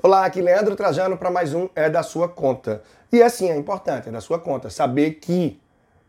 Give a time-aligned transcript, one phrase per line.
[0.00, 2.84] Olá, aqui Leandro Trajano para mais um É da Sua Conta.
[3.10, 5.60] E assim, é importante, é da sua conta, saber que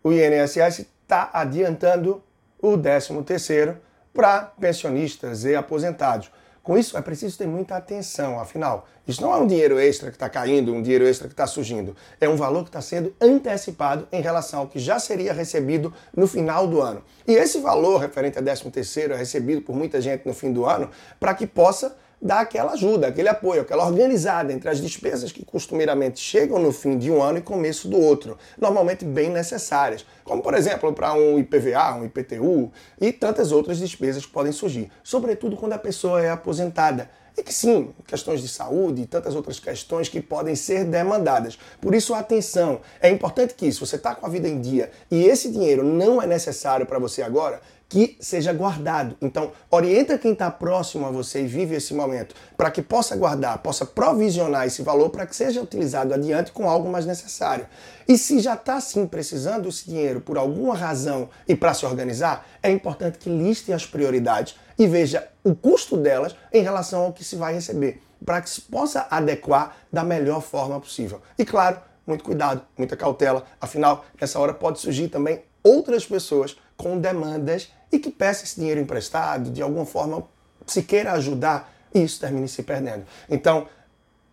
[0.03, 2.21] o INSS está adiantando
[2.61, 3.77] o 13 terceiro
[4.13, 6.29] para pensionistas e aposentados.
[6.61, 10.17] Com isso, é preciso ter muita atenção, afinal, isso não é um dinheiro extra que
[10.17, 11.95] está caindo, um dinheiro extra que está surgindo.
[12.21, 16.27] É um valor que está sendo antecipado em relação ao que já seria recebido no
[16.27, 17.01] final do ano.
[17.27, 20.63] E esse valor referente a 13 terceiro é recebido por muita gente no fim do
[20.63, 25.45] ano para que possa dar aquela ajuda, aquele apoio, aquela organizada entre as despesas que
[25.45, 30.41] costumeiramente chegam no fim de um ano e começo do outro, normalmente bem necessárias, como
[30.41, 35.55] por exemplo para um IPVA, um IPTU e tantas outras despesas que podem surgir, sobretudo
[35.55, 37.09] quando a pessoa é aposentada.
[37.37, 41.57] E que sim, questões de saúde e tantas outras questões que podem ser demandadas.
[41.79, 42.81] Por isso, atenção.
[42.99, 46.21] É importante que, se você está com a vida em dia e esse dinheiro não
[46.21, 49.17] é necessário para você agora, que seja guardado.
[49.19, 53.57] Então, orienta quem está próximo a você e vive esse momento para que possa guardar,
[53.57, 57.65] possa provisionar esse valor para que seja utilizado adiante com algo mais necessário.
[58.07, 62.47] E se já está sim precisando desse dinheiro por alguma razão e para se organizar,
[62.61, 67.23] é importante que liste as prioridades e veja o custo delas em relação ao que
[67.23, 71.21] se vai receber, para que se possa adequar da melhor forma possível.
[71.37, 76.97] E claro, muito cuidado, muita cautela, afinal, nessa hora pode surgir também outras pessoas com
[76.97, 80.23] demandas e que peça esse dinheiro emprestado, de alguma forma
[80.65, 83.03] se queira ajudar, isso termine se perdendo.
[83.29, 83.67] Então,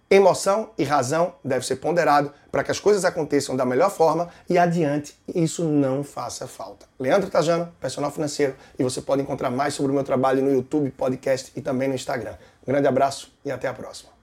[0.09, 4.57] emoção e razão deve ser ponderado para que as coisas aconteçam da melhor forma e
[4.57, 6.87] adiante isso não faça falta.
[7.01, 10.91] Leandro Tajano, personal financeiro, e você pode encontrar mais sobre o meu trabalho no YouTube,
[10.93, 12.35] podcast e também no Instagram.
[12.63, 14.16] Um grande abraço e até a próxima.